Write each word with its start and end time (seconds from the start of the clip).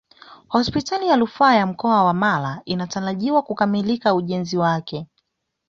Hospitali 0.47 1.07
ya 1.07 1.15
rufaa 1.15 1.55
ya 1.55 1.67
mkoa 1.67 2.03
wa 2.03 2.13
mara 2.13 2.61
inatarajiwa 2.65 3.41
kukamilika 3.41 4.15
ujenzi 4.15 4.57
wake 4.57 5.07